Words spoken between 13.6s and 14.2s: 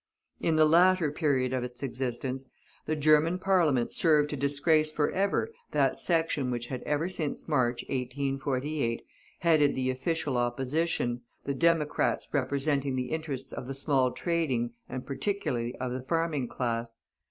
the small